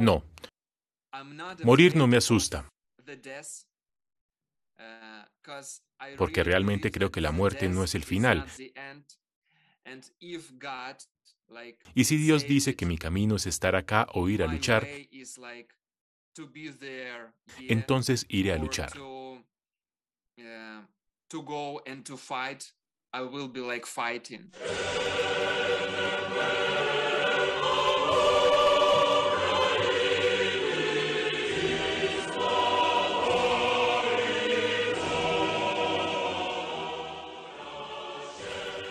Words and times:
No. 0.00 0.24
Morir 1.64 1.96
no 1.96 2.06
me 2.06 2.16
asusta. 2.16 2.68
Porque 6.16 6.44
realmente 6.44 6.90
creo 6.90 7.10
que 7.10 7.20
la 7.20 7.32
muerte 7.32 7.68
no 7.68 7.84
es 7.84 7.94
el 7.94 8.04
final. 8.04 8.46
Y 11.94 12.04
si 12.04 12.16
Dios 12.16 12.46
dice 12.46 12.76
que 12.76 12.86
mi 12.86 12.96
camino 12.96 13.36
es 13.36 13.46
estar 13.46 13.74
acá 13.76 14.06
o 14.14 14.28
ir 14.28 14.42
a 14.42 14.46
luchar, 14.46 14.86
entonces 17.68 18.26
iré 18.28 18.52
a 18.52 18.56
luchar. 18.56 18.92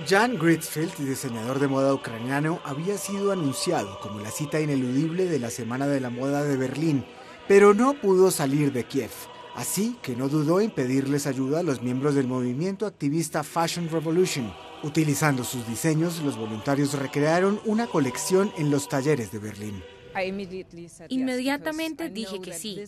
Jan 0.10 0.40
Gritzfeld, 0.40 0.96
diseñador 0.98 1.60
de 1.60 1.68
moda 1.68 1.94
ucraniano, 1.94 2.60
había 2.64 2.98
sido 2.98 3.32
anunciado 3.32 4.00
como 4.00 4.20
la 4.20 4.32
cita 4.32 4.60
ineludible 4.60 5.26
de 5.26 5.38
la 5.38 5.52
Semana 5.52 5.86
de 5.86 6.00
la 6.00 6.10
Moda 6.10 6.44
de 6.44 6.58
Berlín, 6.58 7.06
pero 7.48 7.76
no 7.76 7.94
pudo 7.94 8.32
salir 8.32 8.74
de 8.74 8.86
Kiev, 8.86 9.12
así 9.56 9.98
que 10.02 10.16
no 10.16 10.28
dudó 10.28 10.62
en 10.62 10.72
pedirles 10.72 11.28
ayuda 11.28 11.60
a 11.60 11.64
los 11.64 11.84
miembros 11.84 12.16
del 12.16 12.26
movimiento 12.26 12.88
activista 12.88 13.44
Fashion 13.44 13.88
Revolution. 13.88 14.52
Utilizando 14.82 15.44
sus 15.44 15.68
diseños, 15.68 16.24
los 16.24 16.38
voluntarios 16.38 16.96
recrearon 16.96 17.62
una 17.66 17.86
colección 17.86 18.52
en 18.58 18.72
los 18.72 18.90
talleres 18.90 19.32
de 19.32 19.38
Berlín. 19.38 19.84
Inmediatamente 21.10 22.10
dije 22.10 22.40
que 22.42 22.54
sí, 22.54 22.84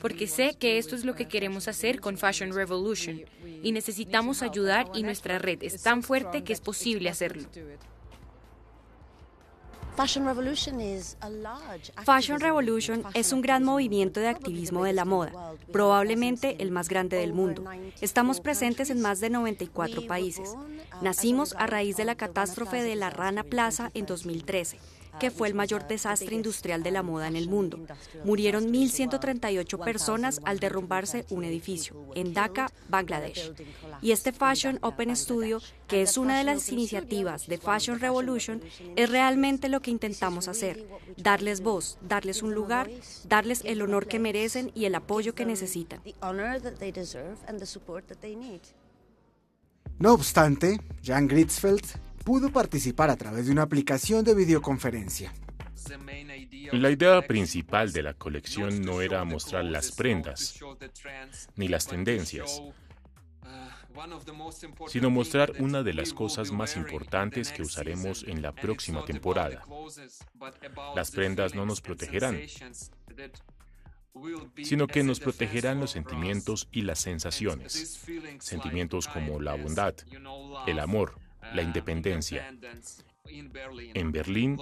porque 0.00 0.26
sé 0.26 0.54
que 0.58 0.78
esto 0.78 0.94
es 0.94 1.04
lo 1.04 1.14
que 1.14 1.28
queremos 1.28 1.68
hacer 1.68 2.00
con 2.00 2.16
Fashion 2.16 2.52
Revolution 2.52 3.22
y 3.62 3.72
necesitamos 3.72 4.42
ayudar 4.42 4.90
y 4.94 5.02
nuestra 5.02 5.38
red 5.38 5.62
es 5.62 5.82
tan 5.82 6.02
fuerte 6.02 6.44
que 6.44 6.52
es 6.52 6.60
posible 6.60 7.08
hacerlo. 7.08 7.48
Fashion 12.04 12.40
Revolution 12.40 13.04
es 13.12 13.32
un 13.32 13.42
gran 13.42 13.62
movimiento 13.62 14.20
de 14.20 14.28
activismo 14.28 14.84
de 14.84 14.94
la 14.94 15.04
moda, 15.04 15.54
probablemente 15.70 16.56
el 16.60 16.70
más 16.70 16.88
grande 16.88 17.18
del 17.18 17.34
mundo. 17.34 17.64
Estamos 18.00 18.40
presentes 18.40 18.88
en 18.88 19.02
más 19.02 19.20
de 19.20 19.28
94 19.28 20.06
países. 20.06 20.54
Nacimos 21.02 21.54
a 21.58 21.66
raíz 21.66 21.96
de 21.96 22.06
la 22.06 22.14
catástrofe 22.14 22.82
de 22.82 22.96
la 22.96 23.10
Rana 23.10 23.44
Plaza 23.44 23.90
en 23.92 24.06
2013 24.06 24.78
que 25.18 25.30
fue 25.30 25.48
el 25.48 25.54
mayor 25.54 25.86
desastre 25.86 26.34
industrial 26.34 26.82
de 26.82 26.90
la 26.90 27.02
moda 27.02 27.28
en 27.28 27.36
el 27.36 27.48
mundo. 27.48 27.78
Murieron 28.24 28.72
1.138 28.72 29.84
personas 29.84 30.40
al 30.44 30.58
derrumbarse 30.58 31.26
un 31.30 31.44
edificio 31.44 31.96
en 32.14 32.34
Dhaka, 32.34 32.70
Bangladesh. 32.88 33.52
Y 34.00 34.12
este 34.12 34.32
Fashion 34.32 34.78
Open 34.82 35.14
Studio, 35.16 35.60
que 35.86 36.02
es 36.02 36.16
una 36.16 36.38
de 36.38 36.44
las 36.44 36.70
iniciativas 36.70 37.46
de 37.46 37.58
Fashion 37.58 38.00
Revolution, 38.00 38.62
es 38.96 39.10
realmente 39.10 39.68
lo 39.68 39.80
que 39.80 39.90
intentamos 39.90 40.48
hacer, 40.48 40.86
darles 41.16 41.60
voz, 41.60 41.98
darles 42.02 42.42
un 42.42 42.54
lugar, 42.54 42.90
darles 43.28 43.62
el 43.64 43.82
honor 43.82 44.06
que 44.06 44.18
merecen 44.18 44.72
y 44.74 44.86
el 44.86 44.94
apoyo 44.94 45.34
que 45.34 45.46
necesitan. 45.46 46.00
No 49.98 50.14
obstante, 50.14 50.80
Jan 51.04 51.28
Gritzfeld 51.28 51.84
pudo 52.22 52.50
participar 52.50 53.10
a 53.10 53.16
través 53.16 53.46
de 53.46 53.52
una 53.52 53.62
aplicación 53.62 54.24
de 54.24 54.34
videoconferencia. 54.34 55.32
La 56.72 56.90
idea 56.90 57.20
principal 57.22 57.92
de 57.92 58.02
la 58.02 58.14
colección 58.14 58.82
no 58.82 59.00
era 59.00 59.24
mostrar 59.24 59.64
las 59.64 59.92
prendas 59.92 60.58
ni 61.56 61.68
las 61.68 61.86
tendencias, 61.86 62.62
sino 64.88 65.10
mostrar 65.10 65.52
una 65.58 65.82
de 65.82 65.92
las 65.92 66.12
cosas 66.12 66.50
más 66.50 66.76
importantes 66.76 67.52
que 67.52 67.62
usaremos 67.62 68.24
en 68.26 68.40
la 68.40 68.52
próxima 68.52 69.04
temporada. 69.04 69.64
Las 70.94 71.10
prendas 71.10 71.54
no 71.54 71.66
nos 71.66 71.80
protegerán, 71.80 72.40
sino 74.62 74.86
que 74.86 75.02
nos 75.02 75.20
protegerán 75.20 75.80
los 75.80 75.90
sentimientos 75.90 76.68
y 76.70 76.82
las 76.82 77.00
sensaciones, 77.00 78.06
sentimientos 78.40 79.08
como 79.08 79.40
la 79.40 79.54
bondad, 79.54 79.94
el 80.66 80.78
amor, 80.78 81.18
la 81.54 81.62
independencia. 81.62 82.48
En 83.94 84.12
Berlín, 84.12 84.58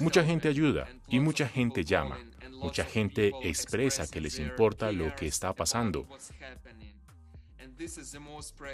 mucha 0.00 0.24
gente 0.24 0.48
ayuda 0.48 0.88
y 1.08 1.20
mucha 1.20 1.46
gente 1.46 1.84
llama, 1.84 2.18
mucha 2.50 2.84
gente 2.84 3.32
expresa 3.42 4.08
que 4.10 4.20
les 4.20 4.38
importa 4.38 4.90
lo 4.92 5.14
que 5.14 5.26
está 5.26 5.54
pasando. 5.54 6.08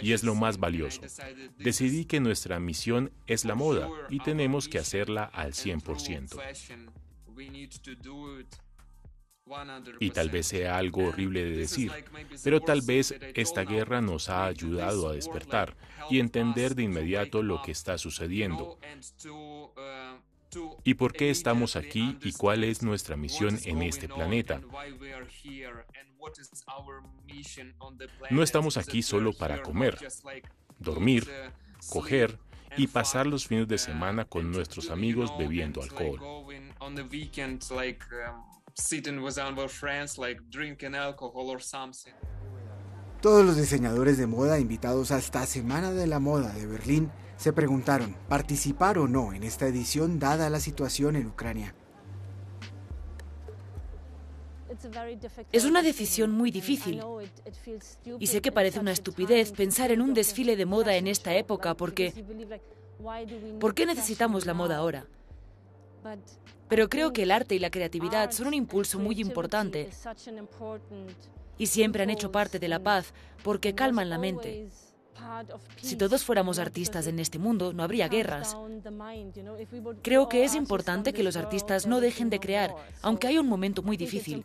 Y 0.01 0.13
es 0.13 0.23
lo 0.23 0.35
más 0.35 0.57
valioso. 0.57 1.01
Decidí 1.57 2.05
que 2.05 2.19
nuestra 2.19 2.59
misión 2.59 3.11
es 3.27 3.45
la 3.45 3.55
moda 3.55 3.89
y 4.09 4.19
tenemos 4.19 4.67
que 4.67 4.79
hacerla 4.79 5.25
al 5.25 5.53
100%. 5.53 6.39
Y 9.99 10.11
tal 10.11 10.29
vez 10.29 10.47
sea 10.47 10.77
algo 10.77 11.05
horrible 11.05 11.43
de 11.43 11.57
decir, 11.57 11.91
pero 12.43 12.61
tal 12.61 12.81
vez 12.81 13.15
esta 13.35 13.63
guerra 13.63 14.01
nos 14.01 14.29
ha 14.29 14.45
ayudado 14.45 15.09
a 15.09 15.13
despertar 15.13 15.75
y 16.09 16.19
entender 16.19 16.75
de 16.75 16.83
inmediato 16.83 17.43
lo 17.43 17.61
que 17.61 17.71
está 17.71 17.97
sucediendo. 17.97 18.77
¿Y 20.83 20.95
por 20.95 21.13
qué 21.13 21.29
estamos 21.29 21.75
aquí 21.75 22.17
y 22.23 22.31
cuál 22.33 22.63
es 22.63 22.81
nuestra 22.81 23.15
misión 23.15 23.59
en 23.65 23.81
este 23.83 24.07
planeta? 24.07 24.61
No 28.29 28.43
estamos 28.43 28.77
aquí 28.77 29.01
solo 29.01 29.33
para 29.33 29.61
comer, 29.61 29.97
dormir, 30.79 31.29
coger 31.89 32.39
y 32.77 32.87
pasar 32.87 33.27
los 33.27 33.47
fines 33.47 33.67
de 33.67 33.77
semana 33.77 34.25
con 34.25 34.51
nuestros 34.51 34.89
amigos 34.89 35.31
bebiendo 35.37 35.81
alcohol. 35.81 36.19
Todos 43.21 43.45
los 43.45 43.57
diseñadores 43.57 44.17
de 44.17 44.27
moda 44.27 44.59
invitados 44.59 45.11
a 45.11 45.17
esta 45.17 45.45
Semana 45.45 45.91
de 45.91 46.07
la 46.07 46.19
Moda 46.19 46.53
de 46.53 46.65
Berlín 46.65 47.11
se 47.35 47.51
preguntaron 47.51 48.15
participar 48.29 48.97
o 48.97 49.07
no 49.07 49.33
en 49.33 49.43
esta 49.43 49.67
edición 49.67 50.19
dada 50.19 50.49
la 50.49 50.59
situación 50.59 51.15
en 51.17 51.27
Ucrania. 51.27 51.75
Es 55.51 55.65
una 55.65 55.81
decisión 55.81 56.31
muy 56.31 56.51
difícil. 56.51 57.01
Y 58.19 58.27
sé 58.27 58.41
que 58.41 58.51
parece 58.51 58.79
una 58.79 58.91
estupidez 58.91 59.51
pensar 59.51 59.91
en 59.91 60.01
un 60.01 60.13
desfile 60.13 60.55
de 60.55 60.65
moda 60.65 60.95
en 60.95 61.07
esta 61.07 61.35
época 61.35 61.75
porque... 61.75 62.13
¿Por 63.59 63.73
qué 63.73 63.85
necesitamos 63.85 64.45
la 64.45 64.53
moda 64.53 64.77
ahora? 64.77 65.05
Pero 66.67 66.89
creo 66.89 67.11
que 67.13 67.23
el 67.23 67.31
arte 67.31 67.55
y 67.55 67.59
la 67.59 67.71
creatividad 67.71 68.31
son 68.31 68.47
un 68.47 68.53
impulso 68.53 68.99
muy 68.99 69.19
importante 69.19 69.89
y 71.57 71.67
siempre 71.67 72.03
han 72.03 72.09
hecho 72.09 72.31
parte 72.31 72.59
de 72.59 72.67
la 72.67 72.79
paz 72.79 73.13
porque 73.43 73.75
calman 73.75 74.09
la 74.09 74.17
mente. 74.17 74.69
Si 75.81 75.95
todos 75.95 76.23
fuéramos 76.23 76.59
artistas 76.59 77.07
en 77.07 77.19
este 77.19 77.39
mundo, 77.39 77.73
no 77.73 77.83
habría 77.83 78.07
guerras. 78.07 78.55
Creo 80.01 80.29
que 80.29 80.43
es 80.43 80.55
importante 80.55 81.13
que 81.13 81.23
los 81.23 81.35
artistas 81.35 81.87
no 81.87 81.99
dejen 81.99 82.29
de 82.29 82.39
crear, 82.39 82.73
aunque 83.01 83.27
hay 83.27 83.37
un 83.37 83.47
momento 83.47 83.83
muy 83.83 83.97
difícil. 83.97 84.43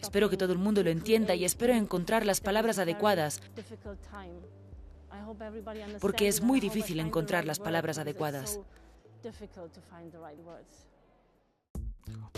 Espero 0.00 0.28
que 0.28 0.36
todo 0.36 0.52
el 0.52 0.58
mundo 0.58 0.82
lo 0.82 0.90
entienda 0.90 1.34
y 1.34 1.44
espero 1.44 1.72
encontrar 1.72 2.26
las 2.26 2.40
palabras 2.40 2.78
adecuadas, 2.78 3.40
porque 6.00 6.28
es 6.28 6.42
muy 6.42 6.60
difícil 6.60 7.00
encontrar 7.00 7.44
las 7.44 7.58
palabras 7.58 7.98
adecuadas. 7.98 8.58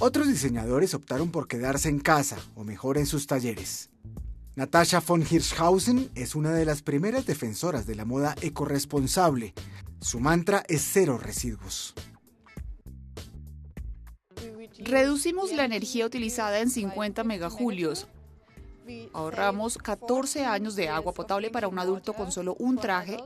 Otros 0.01 0.29
diseñadores 0.29 0.95
optaron 0.95 1.31
por 1.31 1.49
quedarse 1.49 1.89
en 1.89 1.99
casa, 1.99 2.37
o 2.55 2.65
mejor 2.65 2.99
en 2.99 3.07
sus 3.07 3.27
talleres. 3.27 3.91
Natasha 4.57 5.01
von 5.01 5.23
Hirschhausen 5.23 6.11
es 6.15 6.35
una 6.35 6.53
de 6.53 6.65
las 6.65 6.83
primeras 6.83 7.27
defensoras 7.27 7.87
de 7.87 7.95
la 7.95 8.05
moda 8.05 8.35
ecoresponsable. 8.41 9.55
Su 10.01 10.21
mantra 10.21 10.63
es 10.69 10.83
cero 10.83 11.19
residuos. 11.19 11.95
Reducimos 14.79 15.53
la 15.53 15.65
energía 15.65 16.05
utilizada 16.05 16.61
en 16.61 16.71
50 16.71 17.25
megajulios, 17.25 18.07
Ahorramos 19.15 19.79
14 19.79 20.45
años 20.45 20.77
de 20.77 20.91
agua 20.91 21.15
potable 21.15 21.51
para 21.51 21.69
un 21.69 21.79
adulto 21.79 22.13
con 22.13 22.31
solo 22.31 22.55
un 22.59 22.77
traje 22.77 23.17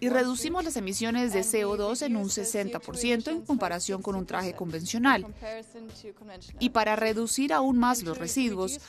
y 0.00 0.08
reducimos 0.08 0.64
las 0.64 0.76
emisiones 0.76 1.32
de 1.32 1.40
CO2 1.40 2.02
en 2.02 2.16
un 2.16 2.28
60% 2.28 3.28
en 3.28 3.42
comparación 3.42 4.02
con 4.02 4.14
un 4.16 4.26
traje 4.26 4.54
convencional. 4.54 5.26
Y 6.58 6.70
para 6.70 6.96
reducir 6.96 7.52
aún 7.52 7.78
más 7.78 8.02
los 8.02 8.18
residuos, 8.18 8.80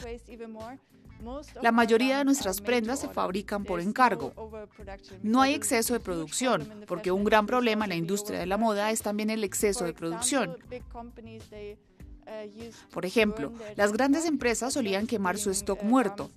La 1.62 1.72
mayoría 1.72 2.20
de 2.20 2.26
nuestras 2.26 2.62
prendas 2.62 3.00
se 3.00 3.10
fabrican 3.10 3.64
por 3.64 3.80
encargo. 3.80 4.34
No 5.24 5.42
hay 5.42 5.56
exceso 5.56 5.94
de 5.94 6.00
producción, 6.00 6.86
porque 6.88 7.12
un 7.12 7.24
gran 7.24 7.48
problema 7.48 7.86
en 7.86 7.90
la 7.90 7.96
industria 7.96 8.40
de 8.40 8.46
la 8.46 8.58
moda 8.58 8.92
es 8.92 9.02
también 9.02 9.32
el 9.32 9.44
exceso 9.44 9.84
de 9.86 9.94
producción. 9.94 10.58
Por 12.92 13.06
ejemplo, 13.06 13.54
las 13.76 13.94
grandes 13.94 14.26
empresas 14.26 14.74
solían 14.74 15.08
quemar 15.08 15.38
su 15.38 15.52
stock 15.52 15.84
muerto, 15.84 16.30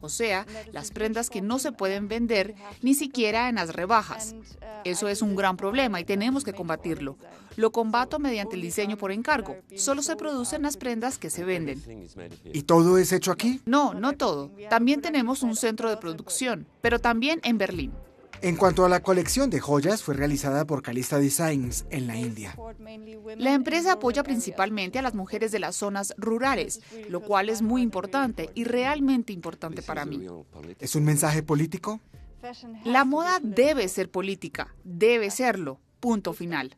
o 0.00 0.08
sea, 0.08 0.46
las 0.72 0.90
prendas 0.90 1.30
que 1.30 1.40
no 1.40 1.58
se 1.58 1.72
pueden 1.72 2.08
vender 2.08 2.54
ni 2.82 2.94
siquiera 2.94 3.48
en 3.48 3.56
las 3.56 3.74
rebajas. 3.74 4.34
Eso 4.84 5.08
es 5.08 5.22
un 5.22 5.34
gran 5.34 5.56
problema 5.56 6.00
y 6.00 6.04
tenemos 6.04 6.44
que 6.44 6.52
combatirlo. 6.52 7.16
Lo 7.56 7.72
combato 7.72 8.20
mediante 8.20 8.54
el 8.54 8.62
diseño 8.62 8.96
por 8.96 9.10
encargo. 9.10 9.56
Solo 9.76 10.02
se 10.02 10.14
producen 10.14 10.62
las 10.62 10.76
prendas 10.76 11.18
que 11.18 11.28
se 11.28 11.42
venden. 11.42 11.82
¿Y 12.44 12.62
todo 12.62 12.98
es 12.98 13.12
hecho 13.12 13.32
aquí? 13.32 13.60
No, 13.66 13.94
no 13.94 14.12
todo. 14.12 14.52
También 14.70 15.00
tenemos 15.00 15.42
un 15.42 15.56
centro 15.56 15.90
de 15.90 15.96
producción, 15.96 16.66
pero 16.80 17.00
también 17.00 17.40
en 17.42 17.58
Berlín. 17.58 17.92
En 18.40 18.56
cuanto 18.56 18.84
a 18.84 18.88
la 18.88 19.02
colección 19.02 19.50
de 19.50 19.60
joyas, 19.60 20.02
fue 20.02 20.14
realizada 20.14 20.64
por 20.64 20.82
Calista 20.82 21.18
Designs 21.18 21.86
en 21.90 22.06
la 22.06 22.16
India. 22.16 22.56
La 23.36 23.52
empresa 23.52 23.92
apoya 23.92 24.22
principalmente 24.22 24.98
a 24.98 25.02
las 25.02 25.14
mujeres 25.14 25.50
de 25.50 25.58
las 25.58 25.76
zonas 25.76 26.14
rurales, 26.16 26.80
lo 27.08 27.20
cual 27.20 27.48
es 27.48 27.62
muy 27.62 27.82
importante 27.82 28.50
y 28.54 28.64
realmente 28.64 29.32
importante 29.32 29.82
para 29.82 30.04
mí. 30.04 30.24
¿Es 30.78 30.94
un 30.94 31.04
mensaje 31.04 31.42
político? 31.42 32.00
La 32.84 33.04
moda 33.04 33.40
debe 33.42 33.88
ser 33.88 34.10
política, 34.10 34.74
debe 34.84 35.30
serlo. 35.30 35.80
Punto 35.98 36.32
final. 36.32 36.76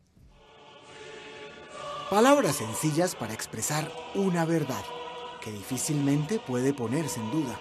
Palabras 2.09 2.55
sencillas 2.55 3.15
para 3.15 3.33
expresar 3.33 3.89
una 4.15 4.45
verdad 4.45 4.83
que 5.41 5.51
difícilmente 5.51 6.39
puede 6.39 6.73
ponerse 6.73 7.19
en 7.19 7.31
duda. 7.31 7.59